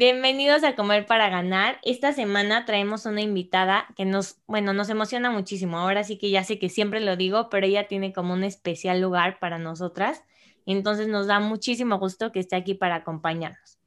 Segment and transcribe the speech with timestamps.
[0.00, 1.78] Bienvenidos a Comer para Ganar.
[1.82, 5.76] Esta semana traemos una invitada que nos, bueno, nos emociona muchísimo.
[5.76, 9.02] Ahora sí que ya sé que siempre lo digo, pero ella tiene como un especial
[9.02, 10.24] lugar para nosotras.
[10.64, 13.78] Entonces nos da muchísimo gusto que esté aquí para acompañarnos.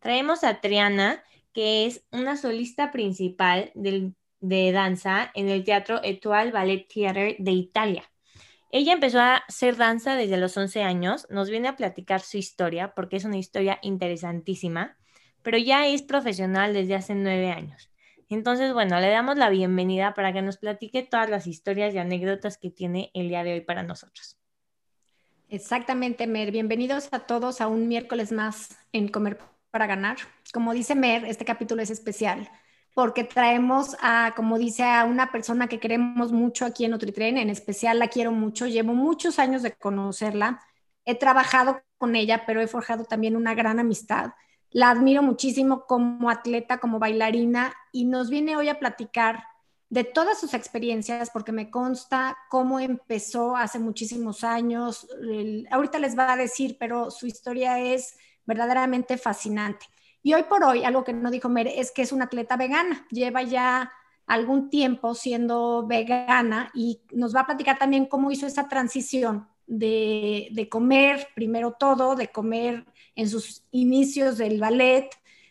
[0.00, 6.88] Traemos a Triana, que es una solista principal de danza en el Teatro Etoile Ballet
[6.92, 8.10] Theatre de Italia.
[8.72, 12.92] Ella empezó a hacer danza desde los 11 años, nos viene a platicar su historia
[12.92, 14.96] porque es una historia interesantísima
[15.42, 17.90] pero ya es profesional desde hace nueve años.
[18.28, 22.58] Entonces, bueno, le damos la bienvenida para que nos platique todas las historias y anécdotas
[22.58, 24.38] que tiene el día de hoy para nosotros.
[25.48, 26.52] Exactamente, Mer.
[26.52, 29.38] Bienvenidos a todos a un miércoles más en Comer
[29.72, 30.18] para Ganar.
[30.52, 32.48] Como dice Mer, este capítulo es especial
[32.94, 37.50] porque traemos a, como dice, a una persona que queremos mucho aquí en NutriTrain, en
[37.50, 40.60] especial la quiero mucho, llevo muchos años de conocerla,
[41.04, 44.32] he trabajado con ella, pero he forjado también una gran amistad
[44.70, 49.44] la admiro muchísimo como atleta, como bailarina y nos viene hoy a platicar
[49.88, 55.08] de todas sus experiencias porque me consta cómo empezó hace muchísimos años.
[55.70, 59.86] ahorita les va a decir, pero su historia es verdaderamente fascinante.
[60.22, 63.06] Y hoy por hoy, algo que no dijo Mere, es que es una atleta vegana.
[63.10, 63.90] Lleva ya
[64.26, 70.48] algún tiempo siendo vegana y nos va a platicar también cómo hizo esa transición de,
[70.50, 75.08] de comer primero todo, de comer en sus inicios del ballet,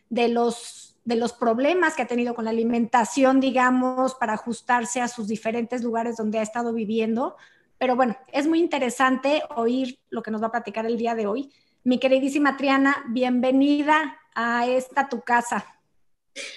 [0.10, 5.08] de los, de los problemas que ha tenido con la alimentación, digamos, para ajustarse a
[5.08, 7.38] sus diferentes lugares donde ha estado viviendo.
[7.78, 11.26] Pero bueno, es muy interesante oír lo que nos va a platicar el día de
[11.26, 11.54] hoy.
[11.86, 15.79] Mi queridísima Triana, bienvenida a esta tu casa.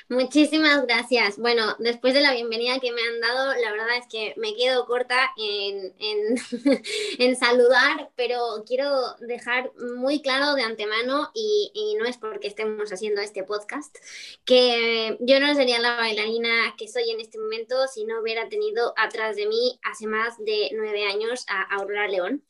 [0.08, 1.38] Muchísimas gracias.
[1.38, 4.86] Bueno, después de la bienvenida que me han dado, la verdad es que me quedo
[4.86, 5.94] corta en,
[7.18, 8.90] en, saludar, pero quiero
[9.20, 13.96] dejar muy claro de antemano, y, y, no es porque estemos haciendo este podcast,
[14.44, 18.94] que yo no sería la bailarina que soy en este momento si no hubiera tenido
[18.96, 22.42] atrás de mí hace más de nueve años a Aurora León.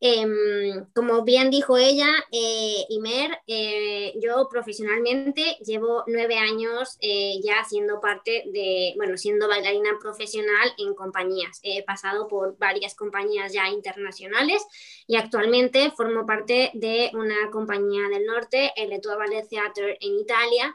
[0.00, 7.64] Em, como bien dijo ella, eh, Imer, eh, yo profesionalmente llevo nueve años eh, ya
[7.64, 11.60] siendo parte de, bueno, siendo bailarina profesional en compañías.
[11.62, 14.66] He pasado por varias compañías ya internacionales
[15.06, 20.74] y actualmente formo parte de una compañía del norte, el Etua Ballet Theatre en Italia,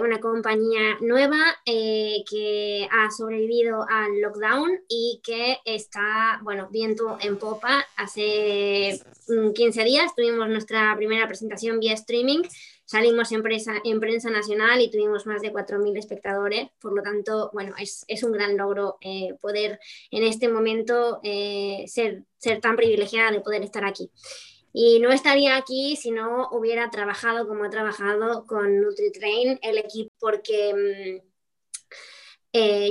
[0.00, 7.84] una compañía nueva que ha sobrevivido al lockdown y que está, bueno, viento en popa
[7.96, 8.41] hace
[9.54, 12.42] 15 eh, días tuvimos nuestra primera presentación vía streaming,
[12.84, 17.50] salimos en prensa, en prensa nacional y tuvimos más de 4.000 espectadores, por lo tanto,
[17.52, 19.80] bueno, es, es un gran logro eh, poder
[20.10, 24.10] en este momento eh, ser, ser tan privilegiada de poder estar aquí.
[24.74, 30.12] Y no estaría aquí si no hubiera trabajado como he trabajado con NutriTrain, el equipo,
[30.18, 31.20] porque...
[31.22, 31.32] Mm,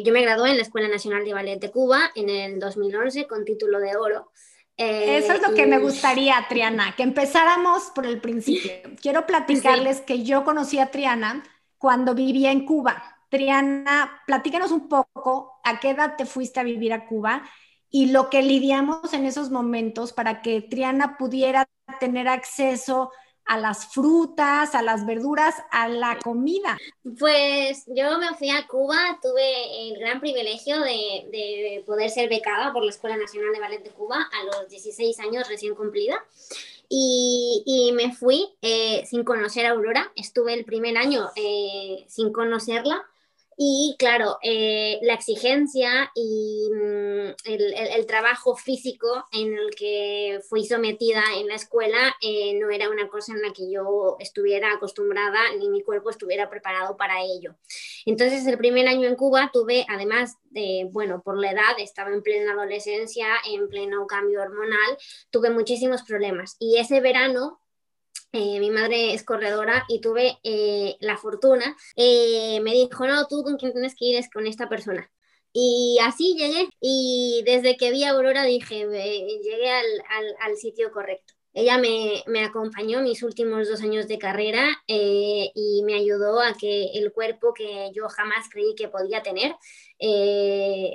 [0.03, 3.45] yo me gradué en la Escuela Nacional de Ballet de Cuba en el 2011 con
[3.45, 4.31] título de oro
[4.77, 8.71] eso es lo que me eh, gustaría, Triana, que empezáramos por el principio.
[9.01, 11.43] Quiero platicarles que yo conocí a Triana
[11.77, 13.03] cuando vivía en Cuba.
[13.29, 17.43] Triana, platícanos un poco a qué edad te fuiste a vivir a Cuba
[17.89, 23.11] y lo que lidiamos en esos momentos para que Triana pudiera tener acceso
[23.51, 26.77] a las frutas, a las verduras, a la comida?
[27.19, 32.81] Pues yo me fui a Cuba, tuve el gran privilegio de, poder ser becada por
[32.85, 36.15] la Escuela Nacional de Ballet de Cuba a los 16 años recién cumplida.
[36.87, 43.05] Y, me fui eh, sin conocer a Aurora, estuve el primer año eh, sin conocerla
[43.63, 51.21] y claro, eh, la exigencia y mm, el, trabajo físico en el que fui sometida
[51.37, 55.69] en la escuela eh, no era una cosa en la que yo estuviera acostumbrada ni
[55.69, 57.53] mi cuerpo estuviera preparado para ello.
[58.07, 62.23] Entonces, el primer año en Cuba tuve, además de, bueno, por la edad, estaba en
[62.23, 64.97] plena adolescencia, en pleno cambio hormonal,
[65.29, 66.55] tuve muchísimos problemas.
[66.57, 67.60] Y ese verano
[68.33, 73.43] eh, mi madre es corredora y tuve eh, la fortuna, eh, me dijo, no, tú
[73.43, 75.11] con quien tienes que ir es con esta persona.
[75.53, 78.85] Y así llegué y desde que vi a Aurora dije,
[79.43, 81.33] llegué al, sitio correcto.
[81.53, 86.91] Ella me, me, acompañó mis últimos dos años de carrera y me ayudó a que
[86.93, 89.55] el cuerpo que yo jamás creí que podía tener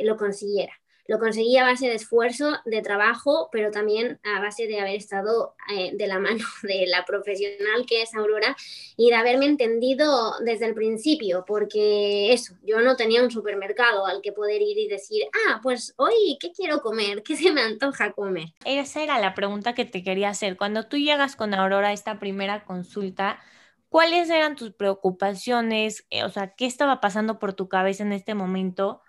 [0.05, 0.73] lo consiguiera.
[1.09, 5.55] Lo conseguí a base de esfuerzo, de trabajo, pero también a base de haber estado
[5.75, 8.57] eh, de la mano de la profesional que es Aurora
[8.97, 14.21] y de haberme entendido desde el principio, porque eso, yo no tenía un supermercado al
[14.23, 17.23] que poder ir y decir, ah, pues hoy, ¿qué quiero comer?
[17.23, 18.49] ¿Qué se me antoja comer?
[18.65, 20.57] Esa era la pregunta que te quería hacer.
[20.57, 23.41] Cuando tú llegas con Aurora a esta primera consulta,
[23.89, 26.07] ¿cuáles eran tus preocupaciones?
[26.11, 29.03] Eh, o sea, ¿qué estaba pasando por tu cabeza en este momento?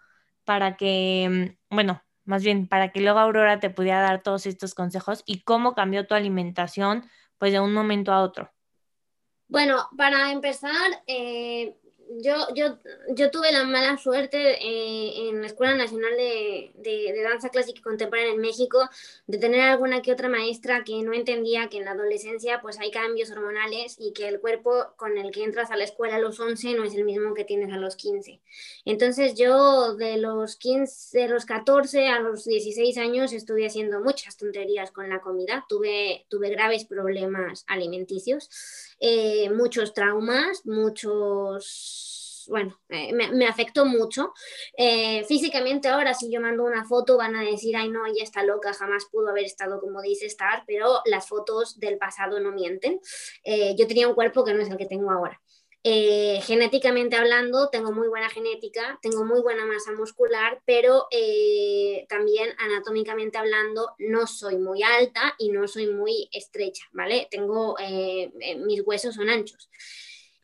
[0.48, 4.74] Para que, mm, bueno, más bien para que luego Aurora te pudiera dar todos estos
[4.74, 7.04] consejos y cómo cambió tu alimentación
[7.38, 8.50] pues de un momento a otro.
[9.50, 11.76] Bueno, para empezar, eh,
[12.09, 12.77] yo, yo,
[13.15, 17.81] yo tuve la mala suerte eh, en la Escuela Nacional de, de, Danza Clásica y
[17.81, 18.89] Contemporánea en México
[19.27, 22.92] de tener alguna que otra maestra que no entendía que en la adolescencia pues hay
[22.92, 26.39] cambios hormonales y que el cuerpo con el que entras a la escuela a los
[26.39, 28.42] 11 no es el mismo que tienes a los 15.
[28.86, 34.38] Entonces yo de los 15, de los 14 a los 16 años estuve haciendo muchas
[34.38, 38.50] tonterías con la comida, tuve, tuve graves problemas alimenticios,
[39.00, 42.14] eh, muchos traumas, muchos
[42.50, 44.34] bueno, eh, me, afectó mucho.
[44.78, 48.42] Eh, físicamente ahora si yo mando una foto van a decir, ay no, ella está
[48.42, 53.02] loca, jamás pudo haber estado como dice estar, pero las fotos del pasado no mienten.
[53.78, 55.42] Yo tenía un cuerpo que no es el que tengo ahora.
[55.84, 61.08] Genéticamente hablando, tengo muy buena genética, tengo muy buena masa muscular, pero
[62.10, 67.28] también anatómicamente hablando no soy muy alta y no soy muy estrecha, ¿vale?
[67.32, 67.76] Tengo,
[68.66, 69.70] mis huesos son anchos.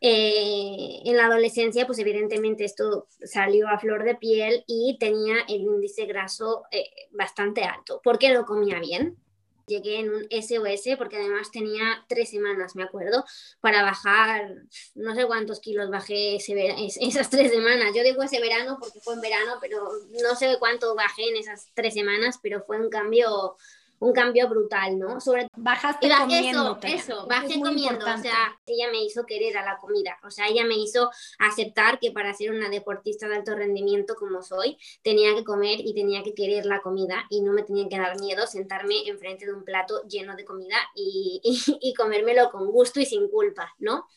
[0.06, 5.62] Eh, en la adolescencia, pues evidentemente esto salió a flor de piel y tenía el
[5.62, 9.18] índice graso eh, bastante alto, porque no comía bien.
[9.68, 13.24] Llegué en un SOS porque además tenía tres semanas, me acuerdo,
[13.62, 14.56] para bajar,
[14.95, 17.94] no sé cuántos kilos bajé esas tres semanas.
[17.95, 19.88] Yo digo ese verano porque fue en verano, pero
[20.21, 23.56] no sé cuánto bajé en esas tres semanas, pero fue un cambio
[24.04, 25.22] un cambio brutal, ¿no?
[25.22, 26.78] Sobre bajaste comiendo.
[26.84, 30.48] Eso, eso, bajé comiendo, o sea, ella me hizo querer a la comida, o sea,
[30.48, 31.10] ella me hizo
[31.40, 35.94] aceptar que para ser una deportista de alto rendimiento como soy, tenía que comer y
[35.94, 39.54] tenía que querer la comida y no me tenía que dar miedo sentarme enfrente de
[39.54, 41.42] un plato lleno de comida y,
[41.82, 44.08] y, comérmelo con gusto y sin culpa, ¿no?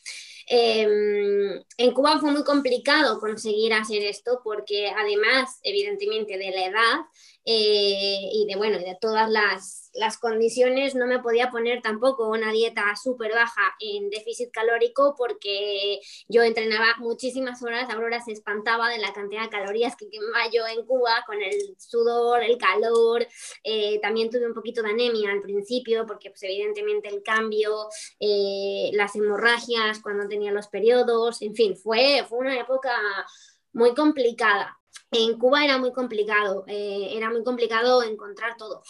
[0.49, 6.95] Em, en Cuba fue muy complicado conseguir hacer esto porque además, evidentemente, de la edad,
[7.49, 12.51] eh, y de bueno, de todas las, las, condiciones, no me podía poner tampoco una
[12.51, 18.97] dieta súper baja en déficit calórico porque yo entrenaba muchísimas horas, Aurora se espantaba de
[18.97, 23.25] la cantidad de calorías que quemaba yo en Cuba con el sudor, el calor,
[23.63, 27.87] eh, también tuve un poquito de anemia al principio porque pues evidentemente el cambio,
[28.19, 32.91] eh, las hemorragias cuando tenía los periodos, en fin, fue, fue una época
[33.71, 34.76] muy complicada.
[35.11, 38.83] En Cuba era muy complicado, eh, era muy complicado encontrar todo.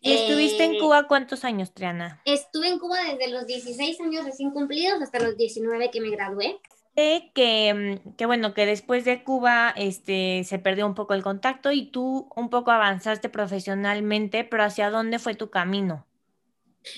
[0.00, 2.20] ¿Y estuviste en eh, Cuba cuántos años, Triana?
[2.24, 6.60] Estuve en Cuba desde los 16 años recién cumplidos hasta los 19 que me gradué.
[6.94, 11.22] Sé que, mm, que, bueno, que después de Cuba este, se perdió un poco el
[11.22, 16.06] contacto y tú un poco avanzaste profesionalmente, pero ¿hacia dónde fue tu camino?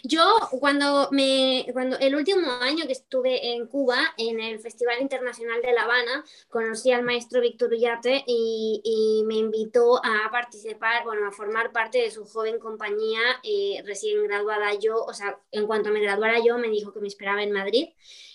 [0.03, 5.61] Yo cuando me cuando el último año que estuve en Cuba en el Festival Internacional
[5.63, 11.27] de La Habana conocí al maestro Víctor Ullate y, y, me invitó a participar bueno
[11.27, 14.75] a formar parte de su joven compañía eh, recién graduada.
[14.75, 17.89] Yo o sea en cuanto me graduara yo me dijo que me esperaba en Madrid.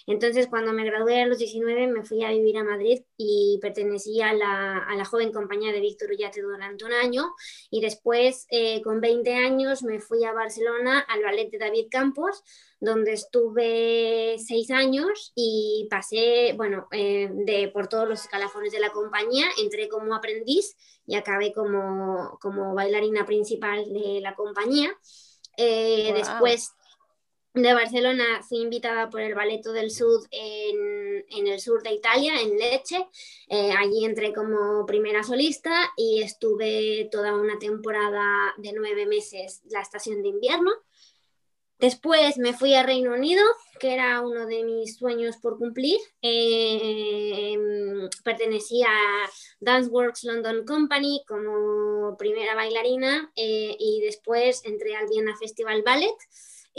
[0.07, 4.21] Entonces, cuando me gradué a los 19, me fui a vivir a Madrid y pertenecí
[4.21, 7.35] a la, a la joven compañía de Víctor Ullate durante un año.
[7.69, 12.41] Y después, eh, con 20 años, me fui a Barcelona al ballet de David Campos,
[12.79, 18.91] donde estuve seis años y pasé, bueno, eh, de, por todos los escalafones de la
[18.91, 19.47] compañía.
[19.61, 24.97] Entré como aprendiz y acabé como, como bailarina principal de la compañía.
[25.57, 26.71] Eh, después
[27.53, 32.39] de Barcelona fui invitada por el Balleto del Sud en, en el sur de Italia,
[32.41, 33.07] en Leche.
[33.47, 39.81] Eh, allí entré como primera solista y estuve toda una temporada de nueve meses, la
[39.81, 40.71] estación de invierno.
[41.79, 43.41] Después me fui a Reino Unido,
[43.79, 45.97] que era uno de mis sueños por cumplir.
[46.21, 47.57] Eh,
[48.21, 49.29] pertenecía a
[49.61, 56.17] Danceworks London Company como primera bailarina eh, y después entré al Viena Festival Ballet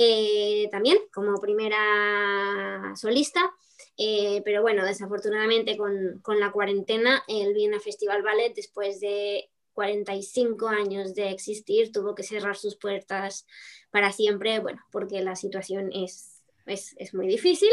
[0.02, 3.52] eh, también como primera solista.
[3.98, 10.68] Eh, pero bueno, desafortunadamente con, con, la cuarentena, el Viena Festival Ballet, después de 45
[10.68, 13.46] años de existir, tuvo que cerrar sus puertas
[13.90, 17.70] para siempre, bueno, porque la situación es es, muy difícil,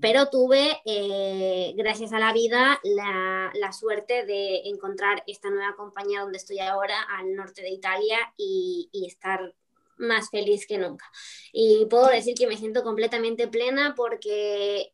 [0.00, 6.38] pero tuve, eh, gracias a la vida, la, suerte de encontrar esta nueva compañía donde
[6.38, 9.52] estoy ahora, al norte de Italia, y estar
[9.98, 11.04] más feliz que nunca.
[11.52, 14.92] Y puedo decir que me siento completamente plena porque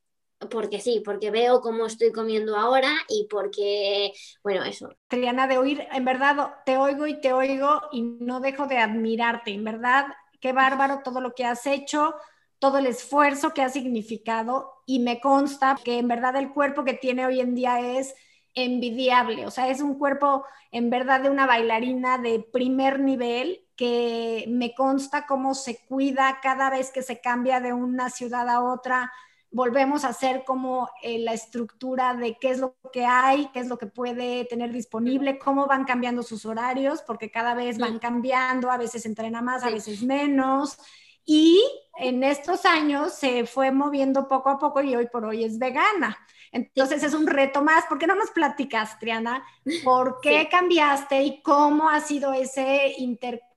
[0.51, 4.95] porque sí, porque veo cómo estoy comiendo ahora y porque, bueno, eso.
[5.09, 9.53] Triana, de oír, en verdad te oigo y te oigo y no dejo de admirarte,
[9.53, 10.07] en verdad,
[10.41, 12.15] qué bárbaro todo lo que has hecho,
[12.59, 16.95] todo el esfuerzo que ha significado y me consta que en verdad el cuerpo que
[16.95, 18.15] tiene hoy en día es
[18.55, 24.45] envidiable, o sea, es un cuerpo en verdad de una bailarina de primer nivel que
[24.49, 29.13] me consta cómo se cuida cada vez que se cambia de una ciudad a otra.
[29.51, 33.69] Volvemos a hacer como eh, la estructura de qué es lo que hay, qué es
[33.69, 38.71] lo que puede tener disponible, cómo van cambiando sus horarios, porque cada vez van cambiando,
[38.71, 40.79] a veces entrena más, a veces menos.
[41.25, 41.63] Y
[41.99, 46.19] en estos años se fue moviendo poco a poco y hoy por hoy es vegana.
[46.51, 47.85] Entonces es un reto más.
[47.87, 49.45] ¿Por qué no nos platicas, Triana?
[49.85, 53.52] ¿Por qué cambiaste y cómo ha sido ese intercambio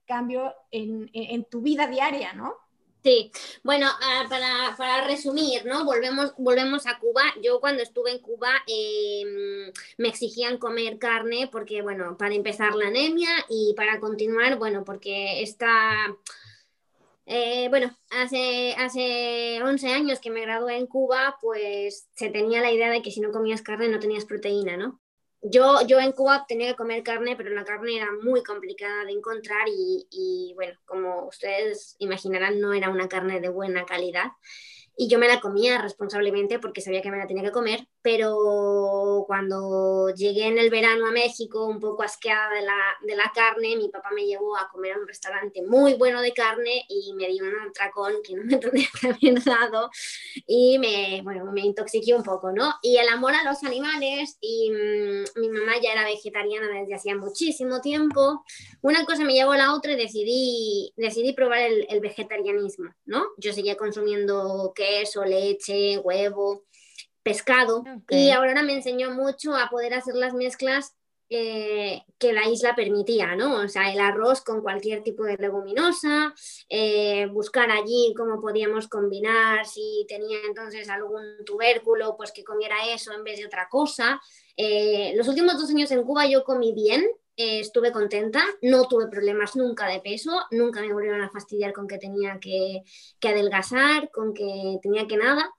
[0.70, 2.56] en, tu vida diaria, no?
[3.02, 3.30] Sí,
[3.62, 5.84] bueno, ah, para, resumir, ¿no?
[5.84, 7.22] Volvemos, volvemos a Cuba.
[7.40, 12.88] Yo cuando estuve en Cuba em, me exigían comer carne porque, bueno, para empezar la
[12.88, 16.16] anemia y para continuar, bueno, porque esta
[17.26, 22.70] eh, bueno, hace, hace 11 años que me gradué en Cuba, pues se tenía la
[22.70, 25.00] idea de que si no comías carne no tenías proteína, ¿no?
[25.42, 29.12] Yo, yo en Cuba tenía que comer carne, pero la carne era muy complicada de
[29.12, 34.32] encontrar y, y bueno, como ustedes imaginarán, no era una carne de buena calidad
[34.98, 39.24] y yo me la comía responsablemente porque sabía que me la tenía que comer, pero
[39.26, 43.76] cuando llegué en el verano a México, un poco asqueada de la, de la carne,
[43.76, 47.28] mi papá me llevó a comer a un restaurante muy bueno de carne y me
[47.28, 49.90] dio un atracón que no me tendría que haber dado
[50.46, 52.74] y me, bueno, me intoxiqué un poco, ¿no?
[52.80, 57.16] Y el amor a los animales y mm, mi mamá ya era vegetariana desde hacía
[57.16, 58.44] muchísimo tiempo,
[58.80, 63.26] una cosa me llevó a la otra y decidí, decidí probar el, el vegetarianismo, ¿no?
[63.36, 66.64] Yo seguía consumiendo que queso, leche, huevo,
[67.22, 67.84] pescado.
[68.08, 70.94] Y ahora me enseñó mucho a poder hacer las mezclas
[71.28, 73.56] eh, que la isla permitía, ¿no?
[73.56, 76.32] O sea, el arroz con cualquier tipo de leguminosa,
[76.68, 83.12] eh, buscar allí cómo podíamos combinar, si tenía entonces algún tubérculo, pues que comiera eso
[83.12, 84.20] en vez de otra cosa.
[84.56, 87.04] Eh, los últimos dos años en Cuba yo comí bien,
[87.36, 91.86] eh, estuve contenta, no tuve problemas nunca de peso, nunca me volvieron a fastidiar con
[91.86, 92.82] que tenía que,
[93.20, 95.50] que adelgazar, con que tenía que nada.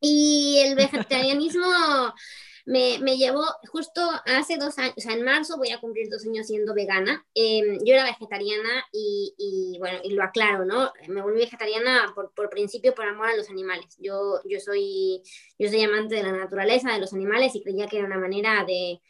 [0.00, 1.64] Y el vegetarianismo
[2.66, 6.26] me, me, llevó justo hace dos años, o sea, en marzo voy a cumplir dos
[6.26, 7.24] años siendo vegana.
[7.34, 10.92] Em, yo era vegetariana y, y, bueno, y lo aclaro, ¿no?
[11.08, 13.96] Me volví vegetariana por, por, principio por amor a los animales.
[14.00, 15.22] Yo, yo, soy,
[15.58, 18.64] yo soy amante de la naturaleza, de los animales y creía que era una manera
[18.66, 19.00] de,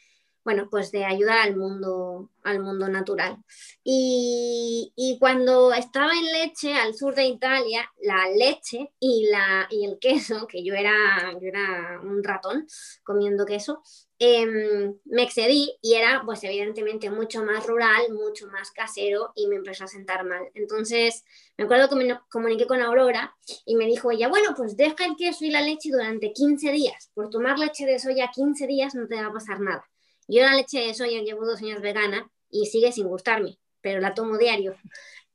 [0.47, 3.37] bueno, pues de ayudar al mundo, al mundo natural.
[3.83, 9.99] Y, cuando estaba en leche, al sur de Italia, la leche y, la, y el
[9.99, 12.65] queso, que yo era, yo era un ratón
[13.03, 13.83] comiendo queso,
[14.21, 19.57] em, me excedí y era pues evidentemente mucho más rural, mucho más casero y me
[19.57, 20.49] empezó a sentar mal.
[20.55, 21.25] Entonces
[21.59, 25.17] me acuerdo que me comuniqué con Aurora y me dijo ella, bueno, pues deja el
[25.17, 27.11] queso y la leche durante 15 días.
[27.15, 29.85] Por tomar leche de soya 15 días no te va a pasar nada.
[30.28, 34.14] Yo la leche de soya llevo dos años vegana y sigue sin gustarme, pero la
[34.14, 34.76] tomo diario.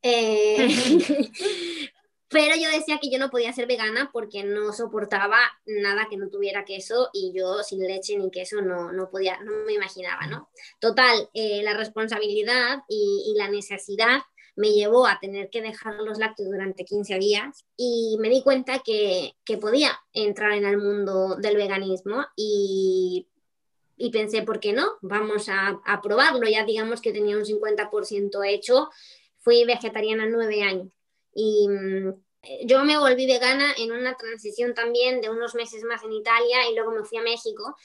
[0.02, 0.68] Eh,
[2.28, 6.28] pero yo decía que yo no podía ser vegana porque no soportaba nada que no
[6.28, 10.50] tuviera queso y yo sin leche ni queso no, no podía, no me imaginaba, ¿no?
[10.80, 14.22] Total, eh, la responsabilidad y, y, la necesidad
[14.56, 18.80] me llevó a tener que dejar los lácteos durante 15 días y me di cuenta
[18.80, 23.28] que, que podía entrar en el mundo del veganismo y
[24.02, 24.84] y pensé, ¿por qué no?
[25.00, 26.48] Vamos a, probarlo.
[26.48, 28.90] Ya digamos que tenía un 50% hecho.
[29.38, 30.92] Fui vegetariana nueve años
[31.32, 32.12] y mm,
[32.64, 36.74] yo me volví vegana en una transición también de unos meses más en Italia y
[36.74, 37.76] luego me fui a México.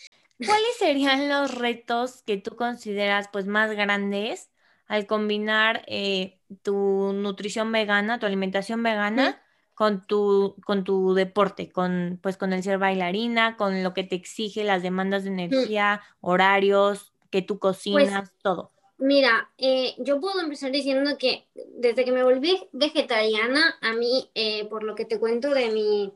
[0.44, 4.50] ¿Cuáles serían los retos que tú consideras pues más grandes
[4.88, 9.40] al combinar eh, tu nutrición vegana, tu alimentación vegana
[9.78, 14.16] con tu, con tu deporte, con, pues con el ser bailarina, con lo que te
[14.16, 18.72] exige, las demandas de energía, horarios, que tú pues cocinas, todo.
[18.98, 24.66] Mira, eh, yo puedo empezar diciendo que desde que me volví vegetariana, a mí, eh,
[24.66, 26.12] por lo que te cuento de mi,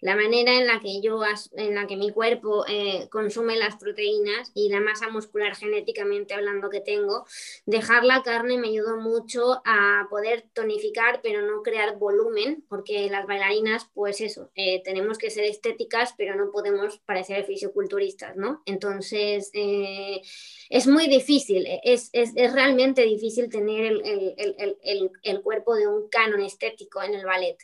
[0.00, 1.20] la manera en la que yo,
[1.56, 6.68] en la que mi cuerpo eh, consume las proteínas y la masa muscular genéticamente hablando
[6.68, 7.24] que tengo,
[7.64, 13.26] dejar la carne me ayudó mucho a poder tonificar, pero no crear volumen, porque las
[13.26, 18.62] bailarinas, pues eso, eh, tenemos que ser estéticas, pero no podemos parecer fisioculturistas, ¿no?
[18.66, 20.20] Entonces, eh,
[20.68, 25.86] es muy difícil, es, es, es realmente difícil tener el, el, el, el cuerpo de
[25.86, 27.56] un canon estético en el ballet.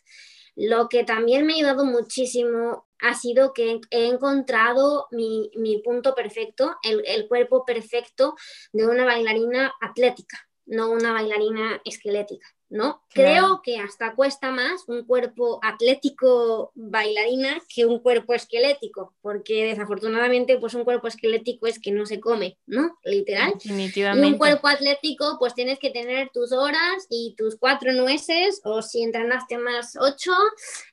[0.55, 5.51] Lo que también me ha ayudado muchísimo ha sido que he encontrado mi,
[5.85, 8.37] punto perfecto, el, el, cuerpo perfecto
[8.73, 12.47] de una bailarina atlética, no una bailarina esquelética.
[12.73, 13.03] ¿no?
[13.11, 20.57] Creo que hasta cuesta más un cuerpo atlético bailarina que un cuerpo esquelético, porque desafortunadamente
[20.57, 22.97] pues un cuerpo esquelético es que no se come, ¿no?
[23.05, 23.53] Literal.
[23.63, 24.27] Definitivamente.
[24.27, 28.81] Y un cuerpo atlético pues tienes que tener tus horas y tus cuatro nueces o
[28.81, 30.33] si entrenaste más ocho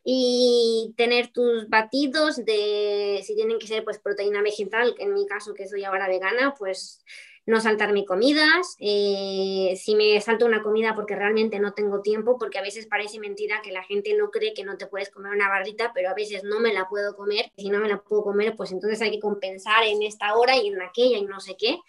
[0.03, 5.53] y tener tus batidos de, si tienen que ser pues proteína vegetal, en mi caso
[5.53, 7.05] que soy ahora vegana, pues
[7.49, 12.59] no saltarme comidas, eh, si me salto una comida porque realmente no tengo tiempo, porque
[12.59, 15.49] a veces parece mentira que la gente no cree que no te puedes comer una
[15.49, 18.55] barrita, pero a veces no me la puedo comer, si no me la puedo comer,
[18.55, 21.79] pues entonces hay que compensar en esta hora y en aquella y no sé qué.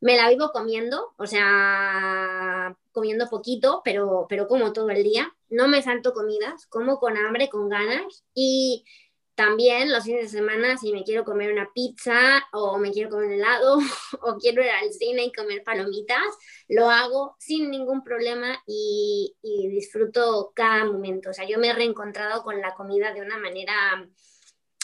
[0.00, 5.34] Me la vivo comiendo, o sea, comiendo poquito, pero, pero como todo el día.
[5.48, 8.84] No me salto comidas, como con hambre, con ganas y
[9.38, 13.28] también los fines de semana, si me quiero comer una pizza o me quiero comer
[13.28, 13.78] un helado
[14.22, 16.26] o quiero ir al cine y comer palomitas,
[16.66, 19.36] lo hago sin ningún problema y,
[19.70, 21.30] disfruto cada momento.
[21.30, 24.10] O sea, yo me he reencontrado con la comida de una manera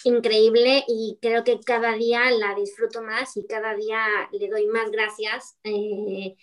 [0.04, 4.88] increíble y creo que cada día la disfruto más y cada día le doy más
[4.92, 6.36] gracias eh,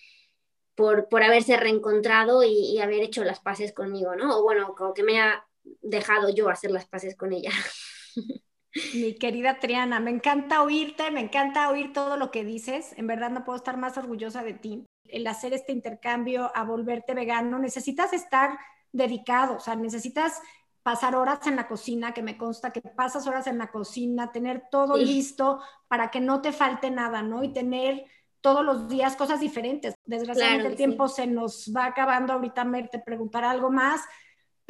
[0.76, 4.38] por, por, haberse reencontrado y, y, haber hecho las paces conmigo, ¿no?
[4.38, 5.48] O bueno, como que me ha
[5.82, 7.52] dejado yo hacer las paces con ella.
[8.94, 12.94] Mi querida Triana, me encanta oírte, me encanta oír todo lo que dices.
[12.98, 14.86] En verdad no puedo estar más orgullosa de ti.
[15.04, 18.58] El hacer este intercambio a volverte vegano, necesitas estar
[18.94, 20.42] dedicado, o sea, necesitas
[20.84, 24.64] pasar horas en la cocina, que me consta que pasas horas en la cocina, tener
[24.72, 27.44] todo listo para que no te falte nada, ¿no?
[27.44, 28.06] Y tener
[28.42, 29.94] todos los días cosas diferentes.
[30.06, 34.02] Desgraciadamente el tiempo se nos va acabando ahorita, Mer, te preguntar algo más,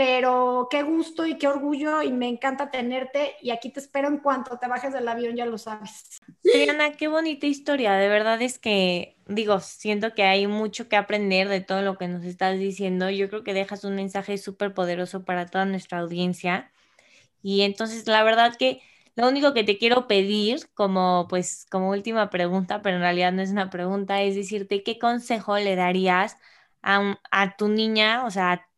[0.03, 4.17] pero qué gusto y qué orgullo y me encanta tenerte y aquí te espero en
[4.17, 6.17] cuanto te bajes del avión, ya lo sabes.
[6.41, 11.49] Triana, qué bonita historia, de verdad es que digo, siento que hay mucho que aprender
[11.49, 15.23] de todo lo que nos estás diciendo, yo creo que dejas un mensaje súper poderoso
[15.23, 16.71] para toda nuestra audiencia.
[17.43, 18.81] Y entonces la verdad que
[19.15, 23.43] lo único que te quiero pedir como pues como última pregunta, pero en realidad no
[23.43, 26.37] es una pregunta, es decirte qué consejo le darías
[26.81, 28.70] a, a tu niña, o sea, a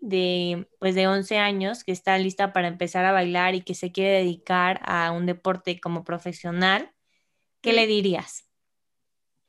[0.00, 3.92] de, pues de 11 años que está lista para empezar a bailar y que se
[3.92, 6.90] quiere dedicar a un deporte como profesional,
[7.60, 8.48] ¿qué le dirías?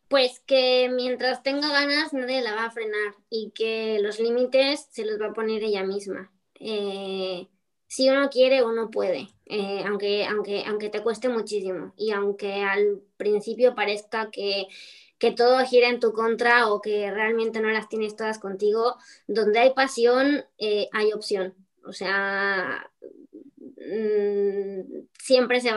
[0.10, 5.06] Pues que mientras tenga ganas nadie la va a frenar y que los límites se
[5.06, 6.32] los va a poner ella misma.
[6.60, 7.48] Eh,
[7.88, 13.02] si uno quiere, uno puede, eh, aunque, aunque, aunque te cueste muchísimo y aunque al
[13.18, 14.68] principio parezca que
[15.20, 18.96] que todo gira en tu contra o que realmente no las tienes todas contigo,
[19.28, 20.46] donde hay pasión,
[20.92, 21.54] hay opción.
[21.86, 22.90] O sea,
[23.78, 25.72] mm, siempre se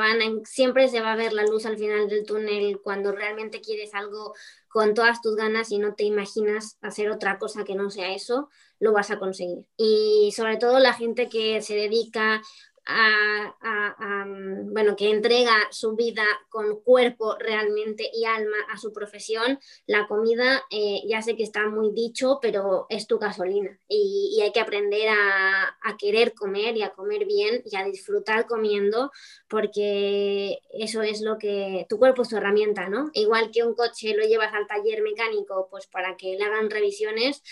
[0.44, 4.34] siempre se va a ver la luz al final del túnel cuando realmente quieres algo
[4.68, 8.48] con todas tus ganas y no te imaginas hacer otra cosa que no sea eso,
[8.78, 9.66] lo vas a conseguir.
[9.76, 12.42] Y sobre todo la gente que se dedica
[12.86, 19.58] a, mm, bueno, que entrega su vida con cuerpo realmente y alma a su profesión,
[19.86, 24.50] la comida eh, ya sé que está muy dicho, pero es tu gasolina y, hay
[24.50, 29.12] que aprender a, a, querer comer y a comer bien y a disfrutar comiendo
[29.48, 33.10] porque eso es lo que tu cuerpo es tu herramienta, ¿no?
[33.14, 37.42] Igual que un coche lo llevas al taller mecánico pues para que le hagan revisiones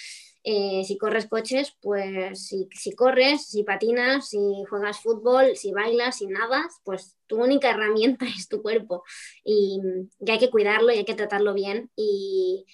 [0.42, 6.18] eh, si corres coches, pues si, si, corres, si patinas, si juegas fútbol, si bailas,
[6.18, 9.04] si nadas, pues tu única herramienta es tu cuerpo.
[9.44, 9.80] Y,
[10.18, 11.90] y hay que cuidarlo y hay que tratarlo bien.
[11.96, 12.66] Y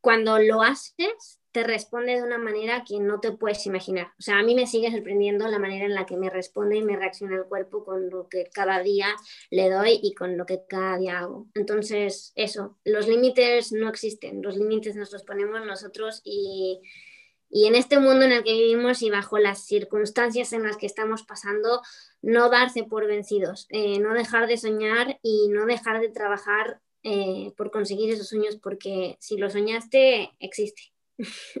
[0.00, 4.08] cuando lo haces te responde de una manera que no te puedes imaginar.
[4.18, 6.82] O sea, a mí me sigue sorprendiendo la manera en la que me responde y
[6.82, 9.06] me reacciona el cuerpo con lo que cada día
[9.48, 11.46] le doy y con lo que cada día hago.
[11.54, 16.82] Entonces, eso, los límites no existen, los límites nos los ponemos nosotros y,
[17.48, 20.84] y en este mundo en el que vivimos y bajo las circunstancias en las que
[20.84, 21.80] estamos pasando,
[22.20, 27.54] no darse por vencidos, eh, no dejar de soñar y no dejar de trabajar eh,
[27.56, 30.92] por conseguir esos sueños, porque si lo soñaste, existe.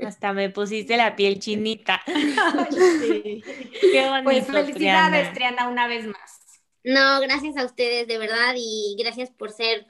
[0.04, 2.02] Hasta me pusiste la piel chinita.
[2.06, 3.42] sí.
[3.80, 6.62] Qué bonito, pues felicidades, Triana, una vez más.
[6.84, 9.86] No, gracias a ustedes, de verdad, y gracias por ser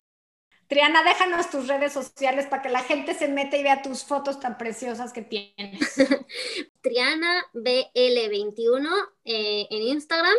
[0.69, 4.41] Triana, déjanos tus redes sociales para que la gente se meta y vea tus fotos
[4.41, 5.95] tan preciosas que tienes.
[6.87, 8.87] Triana BL21
[9.25, 10.37] eh, en Instagram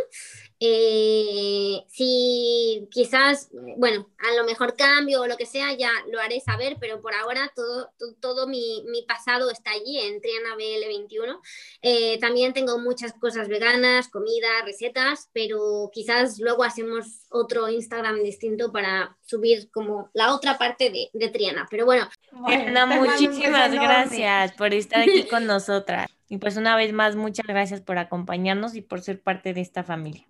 [0.60, 6.40] eh, si quizás, bueno, a lo mejor cambio o lo que sea, ya lo haré
[6.40, 11.40] saber, pero por ahora todo, todo, mi, pasado está allí en Triana BL21.
[11.84, 18.72] Eh, también tengo muchas cosas veganas, comida, recetas, pero quizás luego hacemos otro Instagram distinto
[18.72, 21.68] para subir como la otra parte de, de Triana.
[21.70, 22.10] Pero bueno.
[22.32, 26.17] bueno muchísimas gracias por estar aquí con nosotras.
[26.30, 29.84] Y pues una vez más, muchas gracias por acompañarnos y por ser parte de esta
[29.84, 30.28] familia.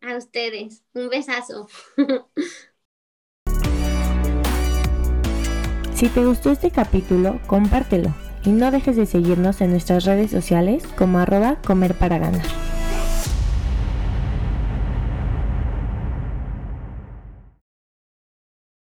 [0.00, 0.84] A ustedes.
[0.94, 1.68] Un besazo.
[5.94, 8.12] Si te gustó este capítulo, compártelo
[8.44, 12.42] y no dejes de seguirnos en nuestras redes sociales como arroba comer para ganar.